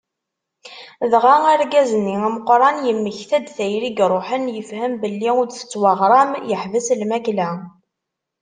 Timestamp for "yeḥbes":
6.49-6.87